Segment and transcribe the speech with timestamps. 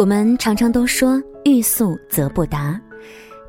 [0.00, 2.80] 我们常常都说欲速则不达，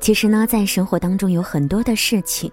[0.02, 2.52] 其实呢，在生活当中有很多的事情，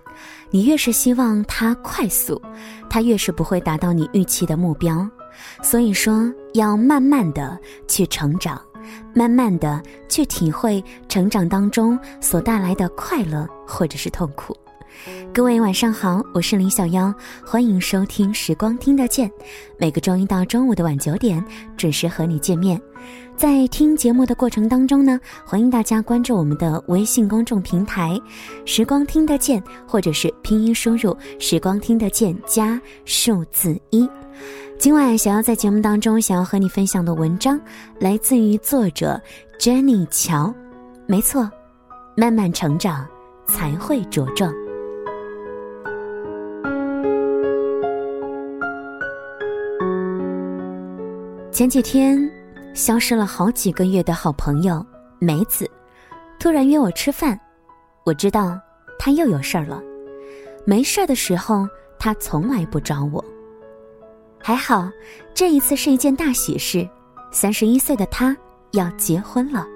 [0.52, 2.42] 你越是希望它快速，
[2.90, 5.06] 它越是不会达到你预期的目标。
[5.62, 7.60] 所以说，要慢慢的
[7.90, 8.62] 去成长，
[9.14, 14.56] 慢慢的去体会成长当中所带来的快乐或者是痛苦。
[15.34, 17.14] 各位晚上好，我是林小妖，
[17.46, 19.30] 欢迎收听《时光听得见》，
[19.78, 21.44] 每个周一到周五的晚九点
[21.78, 22.80] 准时和你见面。
[23.38, 28.20] 在听节目的过程当中呢，欢迎大家关注我们的微信公众平台
[28.66, 34.10] “时光听得见”，或者是拼音输入“时光听得见”加数字一。
[34.78, 37.60] 今晚想要在节目当中想要和你分享的文章，
[38.00, 39.22] 来自于作者
[39.58, 40.54] Jenny 乔。
[41.06, 41.50] 没错，
[42.16, 43.08] 慢慢成长
[43.48, 44.54] 才会茁壮。
[51.60, 52.18] 前几天。
[52.74, 54.82] 消失了好几个月的好朋友
[55.20, 55.70] 梅子，
[56.40, 57.38] 突然约我吃饭。
[58.06, 58.58] 我知道
[58.98, 59.84] 她又有事儿了。
[60.66, 61.68] 没事儿的时候，
[62.00, 63.22] 她从来不找我。
[64.42, 64.90] 还好，
[65.34, 66.88] 这一次是一件大喜事。
[67.30, 68.34] 三十一岁的他
[68.72, 69.68] 要结婚了。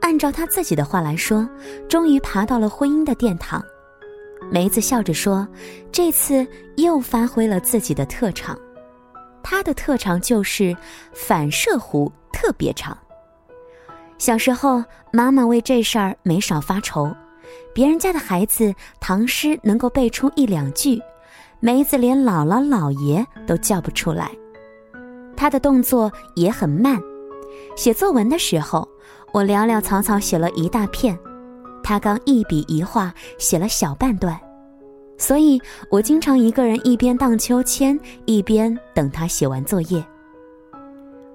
[0.00, 1.44] 按照他自己的话来说，
[1.88, 3.60] 终于爬到了婚姻的殿堂。
[4.48, 5.44] 梅子笑着说
[5.90, 8.56] ：“这次又发挥了自己的特长。”
[9.44, 10.74] 他的特长就是
[11.12, 12.96] 反射弧特别长。
[14.16, 17.14] 小时候，妈妈为这事儿没少发愁。
[17.74, 21.00] 别人家的孩子唐诗能够背出一两句，
[21.60, 24.30] 梅子连姥姥姥爷都叫不出来。
[25.36, 26.98] 他的动作也很慢。
[27.76, 28.88] 写作文的时候，
[29.32, 31.18] 我潦潦草草写了一大片，
[31.82, 34.40] 他刚一笔一画写了小半段。
[35.16, 40.04] 所以我经常一个人一边荡秋千，一边等他写完作业。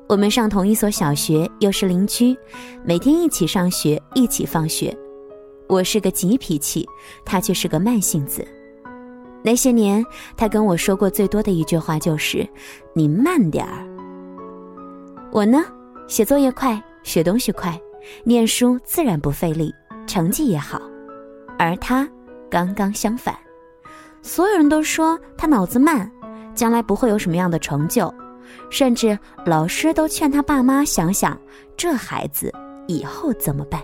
[0.07, 2.37] 我们上同一所小学，又是邻居，
[2.83, 4.95] 每天一起上学，一起放学。
[5.67, 6.87] 我是个急脾气，
[7.23, 8.45] 他却是个慢性子。
[9.43, 10.03] 那些年，
[10.35, 12.45] 他跟我说过最多的一句话就是
[12.93, 13.87] ：“你慢点儿。”
[15.31, 15.63] 我呢，
[16.07, 17.79] 写作业快，学东西快，
[18.23, 19.73] 念书自然不费力，
[20.07, 20.81] 成绩也好。
[21.57, 22.09] 而他
[22.49, 23.37] 刚刚相反。
[24.21, 26.09] 所有人都说他脑子慢，
[26.53, 28.13] 将来不会有什么样的成就，
[28.69, 31.39] 甚至老师都劝他爸妈想想，
[31.77, 32.53] 这孩子
[32.87, 33.81] 以后怎么办。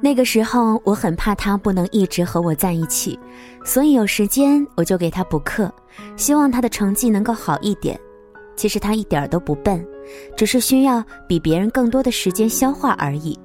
[0.00, 3.18] 那个时候我很怕他不能一直和我在一起，
[3.64, 5.72] 所以有时间我就给他补课，
[6.16, 7.98] 希望他的成绩能够好一点。
[8.54, 9.86] 其实他一点都不笨，
[10.36, 13.38] 只是需要比别人更多的时间消化而已。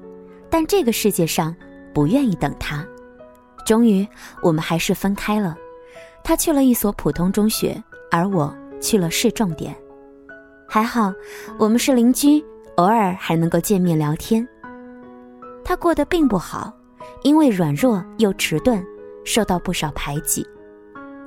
[0.49, 1.55] 但这个世界上
[1.93, 2.85] 不愿意等他。
[3.65, 4.07] 终于，
[4.41, 5.55] 我们还是分开了。
[6.23, 9.75] 他去了一所普通中学，而我去了市重点。
[10.67, 11.11] 还好，
[11.57, 12.43] 我们是邻居，
[12.75, 14.47] 偶尔还能够见面聊天。
[15.63, 16.73] 他过得并不好，
[17.23, 18.83] 因为软弱又迟钝，
[19.25, 20.45] 受到不少排挤。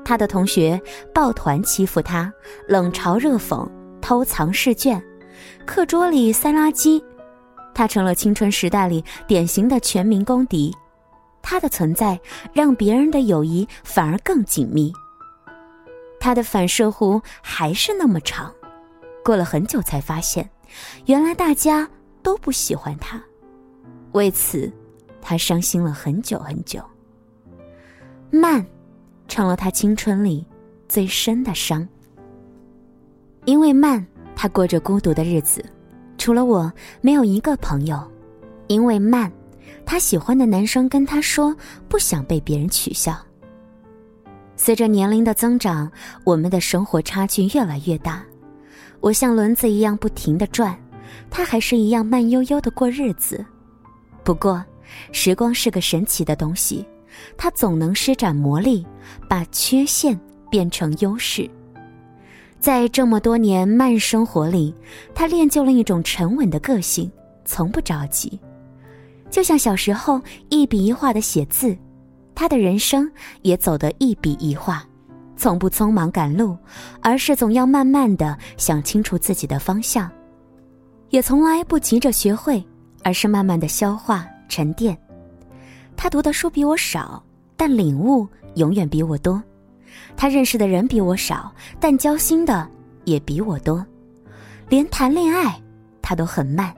[0.05, 0.81] 他的同学
[1.15, 2.33] 抱团欺负他，
[2.69, 3.69] 冷嘲热讽，
[4.01, 5.03] 偷藏试卷，
[5.67, 7.03] 课桌里塞垃圾。
[7.75, 10.73] 他成了青春时代里典型的全民公敌。
[11.47, 12.19] 他的存在
[12.55, 14.91] 让别人的友谊反而更紧密。
[16.19, 18.51] 他的反射弧还是那么长，
[19.23, 20.49] 过了很久才发现，
[21.05, 21.87] 原来大家
[22.23, 23.23] 都不喜欢他。
[24.13, 24.73] 为此，
[25.21, 26.83] 他伤心了很久很久。
[28.31, 28.65] 慢，
[29.29, 30.47] 成了他青春里
[30.89, 31.87] 最深的伤。
[33.45, 35.63] 因为慢，他过着孤独的日子，
[36.17, 36.73] 除了我，
[37.03, 38.03] 没有一个朋友。
[38.67, 39.31] 因为慢。
[39.87, 41.55] 他喜欢的男生跟他说
[41.89, 43.17] 不想被别人取笑。
[44.57, 45.91] 随着年龄的增长，
[46.25, 48.25] 我们的生活差距越来越大。
[49.01, 50.79] 我像轮子一样不停的转，
[51.29, 53.45] 他还是一样慢悠悠的过日子。
[54.23, 54.65] 不过，
[55.13, 56.87] 时光是个神奇的东西，
[57.37, 58.87] 它总能施展魔力，
[59.29, 60.19] 把缺陷
[60.51, 61.51] 变成优势。
[62.59, 64.75] 在这么多年慢生活里，
[65.15, 67.11] 他练就了一种沉稳的个性，
[67.45, 68.41] 从不着急。
[69.35, 71.77] 就像小时候一笔一画的写字，
[72.37, 73.11] 他的人生
[73.43, 74.87] 也走得一笔一画，
[75.37, 76.57] 从不匆忙赶路，
[77.03, 80.09] 而是总要慢慢的想清楚自己的方向，
[81.11, 82.65] 也从来不急着学会，
[83.03, 84.97] 而是慢慢的消化沉淀。
[85.97, 87.21] 他读的书比我少，
[87.57, 89.43] 但领悟永远比我多；
[90.17, 92.71] 他认识的人比我少，但交心的
[93.03, 93.85] 也比我多。
[94.69, 95.61] 连谈恋爱，
[96.01, 96.73] 他都很慢。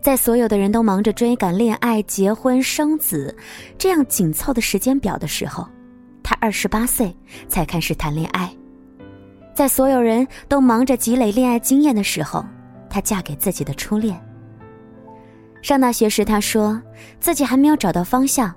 [0.00, 3.36] 在所有的人都忙着追赶恋爱、结婚、生子
[3.76, 5.68] 这样紧凑的时间表的时候，
[6.22, 7.14] 他二十八岁
[7.48, 8.48] 才开始谈恋爱；
[9.54, 12.44] 在所有人都忙着积累恋爱经验的时候，
[12.88, 14.18] 她嫁给自己的初恋。
[15.60, 16.80] 上大学时，她说
[17.18, 18.50] 自己还没有找到方向；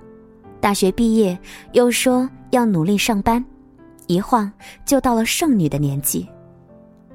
[0.60, 1.36] 大学毕业，
[1.72, 3.44] 又说要努力上班，
[4.06, 4.50] 一晃
[4.86, 6.26] 就到了剩女的年纪。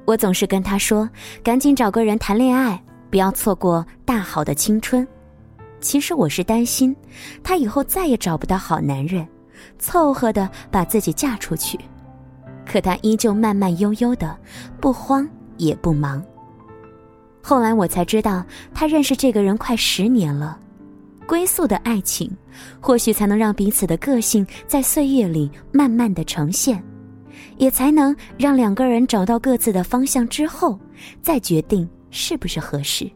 [0.04, 1.08] 我总是跟她说
[1.42, 2.80] ：“赶紧找个人谈恋爱，
[3.10, 5.06] 不要错过大好的青春。”
[5.80, 6.94] 其实我是担心，
[7.42, 9.26] 她以后再也找不到好男人，
[9.78, 11.78] 凑合的把自己嫁出去。
[12.66, 14.36] 可她依旧慢慢悠悠的，
[14.80, 16.22] 不慌也不忙。
[17.40, 18.44] 后来我才知道，
[18.74, 20.58] 她认识这个人快十年了。
[21.26, 22.30] 归宿的爱情，
[22.80, 26.82] 或许才能让彼此的个性在岁月里慢慢的呈现，
[27.56, 30.78] 也才能让两个人找到各自的方向之后，
[31.22, 33.10] 再决定是不是合适。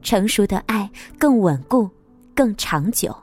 [0.00, 0.88] 成熟的爱
[1.18, 1.88] 更稳固，
[2.34, 3.14] 更长久。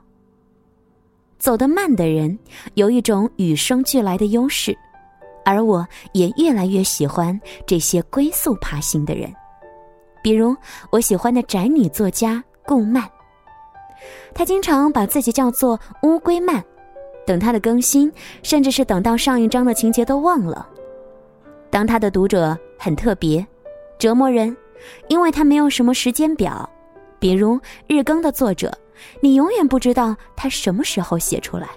[1.39, 2.37] 走得慢的人
[2.73, 4.75] 有一种与生俱来的优势，
[5.45, 9.31] 而我也越来越喜欢这些龟速爬行的人。
[10.21, 10.55] 比如
[10.91, 13.07] 我喜欢的宅女作家顾漫，
[14.33, 16.63] 她经常把自己叫做“乌龟漫”，
[17.25, 18.11] 等她的更新，
[18.43, 20.67] 甚至是等到上一章的情节都忘了。
[21.69, 23.45] 当她的读者很特别，
[23.99, 24.55] 折磨人。
[25.07, 26.69] 因为他没有什么时间表，
[27.19, 28.71] 比如日更的作者，
[29.21, 31.69] 你永远不知道他什么时候写出来。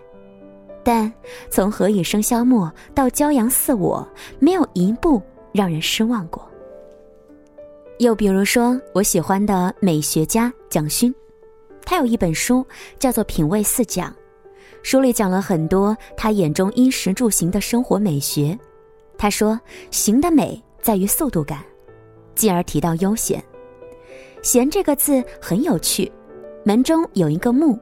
[0.84, 1.12] 但
[1.50, 4.06] 从《何以笙箫默》到《骄阳似我》，
[4.38, 5.22] 没有一部
[5.52, 6.48] 让人失望过。
[7.98, 11.14] 又比如说，我喜欢的美学家蒋勋，
[11.84, 12.64] 他有一本书
[12.98, 14.10] 叫做《品味四讲》，
[14.82, 18.58] 书里讲了很多他眼中衣食住行的生活美学。
[19.18, 19.60] 他说
[19.90, 21.62] ：“行的美在于速度感。”
[22.38, 23.43] 继而提到悠闲，
[24.43, 26.11] 闲这个字很有趣。
[26.64, 27.76] 门中有一个木，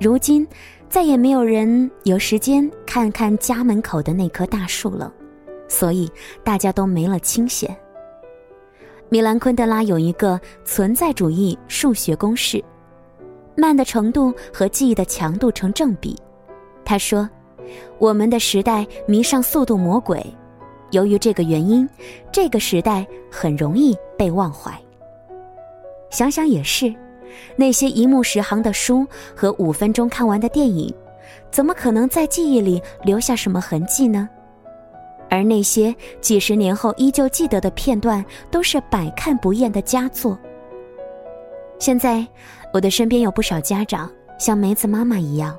[0.00, 0.44] 如今
[0.88, 5.12] 再也没有人有时间看看家门口的那棵大树了，
[5.68, 6.10] 所以
[6.42, 7.74] 大家都没了清闲。
[9.08, 12.62] 米兰昆德拉有一个存在主义数学公式，
[13.56, 16.16] 慢的程度和记忆的强度成正比。
[16.84, 17.28] 他说
[17.98, 20.26] ：“我们的时代迷上速度魔鬼。”
[20.90, 21.88] 由于这个原因，
[22.30, 24.72] 这个时代很容易被忘怀。
[26.10, 26.94] 想想也是，
[27.56, 30.92] 那些一目十行的书和五分钟看完的电影，
[31.50, 34.28] 怎么可能在记忆里留下什么痕迹呢？
[35.28, 40.38] 而那些几十年后依旧记得的片段，都是百看不厌的佳作。
[41.80, 42.24] 现在，
[42.72, 45.58] 我的身边有不少家长像梅子妈妈一样，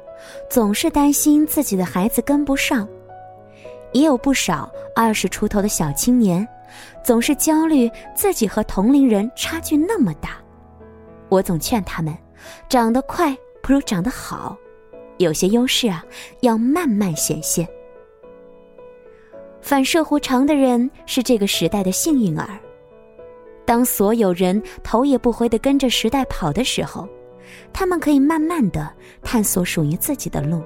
[0.50, 2.88] 总是担心自己的孩子跟不上。
[3.94, 6.48] 也有不少二十出头的小青年，
[7.04, 10.38] 总是焦虑自己和同龄人差距那么大。
[11.30, 12.16] 我总劝他们，
[12.70, 14.58] 长得快不如长得好，
[15.18, 16.04] 有些优势啊
[16.42, 17.68] 要慢慢显现。
[19.62, 22.58] 反射弧长的人是这个时代的幸运儿。
[23.66, 27.06] 当所有人头也不回的跟着时代跑的时候，
[27.74, 28.90] 他们可以慢慢的
[29.22, 30.64] 探索属于自己的路。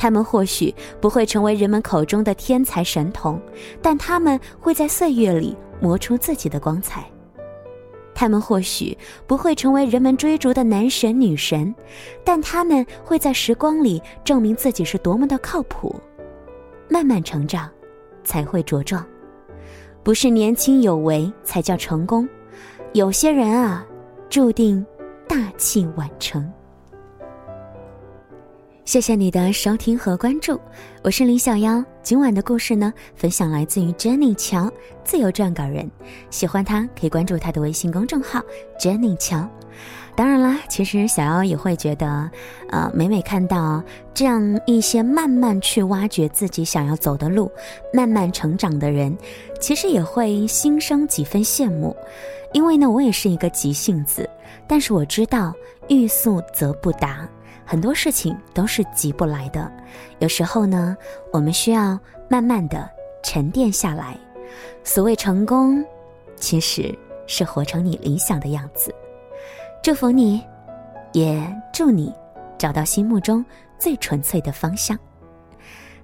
[0.00, 3.38] 他们或许不会成为人们口中的天才神童，
[3.82, 7.04] 但他们会在岁月里磨出自己的光彩。
[8.14, 11.74] 他们或许不会成为人们追逐的男神女神，
[12.24, 15.94] 但他们会在时光里证明自己是多么的靠谱。
[16.88, 17.68] 慢慢成长，
[18.24, 19.06] 才会茁壮。
[20.02, 22.26] 不是年轻有为才叫成功，
[22.94, 23.86] 有些人啊，
[24.30, 24.84] 注定
[25.28, 26.50] 大器晚成。
[28.90, 30.60] 谢谢你的收听和关注，
[31.04, 31.80] 我是李小妖。
[32.02, 34.68] 今晚的故事呢，分享来自于 Jenny 乔，
[35.04, 35.88] 自由撰稿人。
[36.28, 38.42] 喜欢他可以关注他的微信公众号
[38.80, 39.48] Jenny 乔。
[40.16, 42.28] 当然啦，其实小妖也会觉得，
[42.70, 43.80] 呃，每每看到
[44.12, 47.48] 这样一些慢慢去挖掘自己想要走的路、
[47.94, 49.16] 慢慢成长的人，
[49.60, 51.94] 其实也会心生几分羡慕。
[52.52, 54.28] 因为呢，我也是一个急性子，
[54.66, 55.54] 但是我知道
[55.86, 57.28] 欲速则不达。
[57.70, 59.70] 很多事情都是急不来的，
[60.18, 60.96] 有时候呢，
[61.32, 61.96] 我们需要
[62.28, 62.90] 慢慢的
[63.22, 64.18] 沉淀下来。
[64.82, 65.80] 所谓成功，
[66.34, 66.92] 其实
[67.28, 68.92] 是活成你理想的样子。
[69.84, 70.42] 祝福你，
[71.12, 71.40] 也
[71.72, 72.12] 祝你
[72.58, 73.44] 找到心目中
[73.78, 74.98] 最纯粹的方向。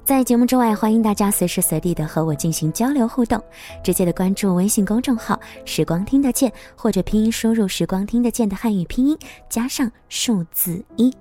[0.04, 3.42] 在节目之外，欢迎大家随时随地的和我进行交流互动，
[3.82, 9.18] 直接的关注微信公众号“时光听得见”，或者拼音输入“时光听得见”的汉语拼音
[9.48, 11.12] 加上数字一。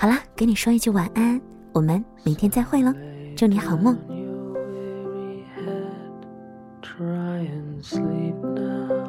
[0.00, 1.38] 好啦，给你说一句晚安，
[1.74, 2.90] 我们明天再会喽，
[3.36, 3.94] 祝你好梦。
[6.80, 9.04] Try and sleep now.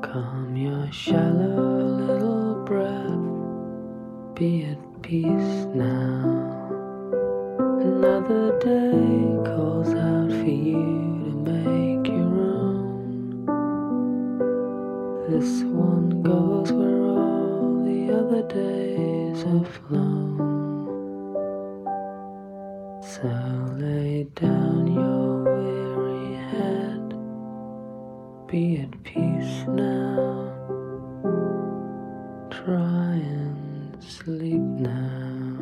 [0.00, 1.58] Calm your shadow
[2.08, 3.20] little breath.
[4.34, 6.24] Be at peace now.
[7.82, 10.89] Another day out for you.
[34.30, 35.58] Sleep now.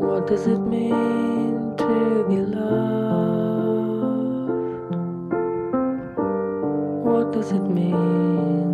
[0.00, 3.36] What does it mean to be loved?
[7.04, 8.67] What does it mean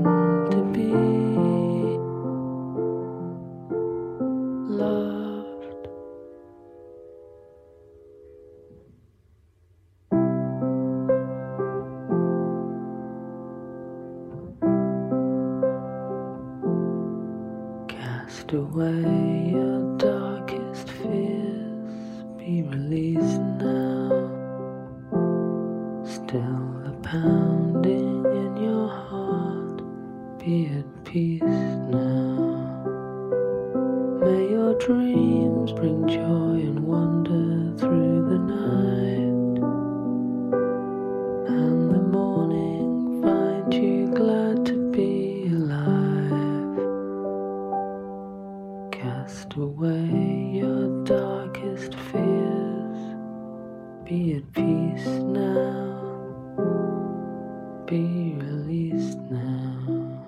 [18.55, 24.11] away your darkest fears, be released now.
[26.05, 29.83] Still the pounding in your heart,
[30.39, 32.55] be at peace now.
[34.23, 39.24] May your dreams bring joy and wonder through the night,
[57.87, 58.35] to be
[59.31, 60.25] loved?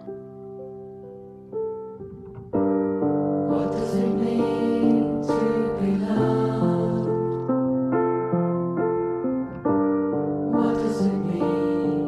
[10.55, 12.03] What does it mean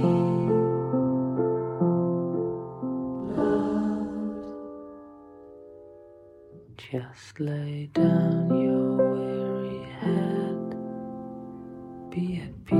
[6.76, 10.74] Just lay down your weary head.
[12.10, 12.79] Be at peace